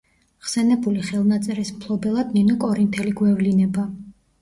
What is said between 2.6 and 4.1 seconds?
კორინთელი გვევლინება.